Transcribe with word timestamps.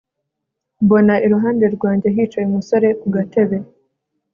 mbona 0.83 1.13
iruhande 1.25 1.65
rwanjye 1.75 2.07
hicaye 2.15 2.45
umusore 2.49 2.87
ku 2.99 3.07
gatebe 3.15 3.57